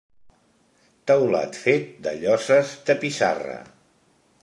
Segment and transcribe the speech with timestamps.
[1.11, 3.63] Teulat fet de lloses de pissarra.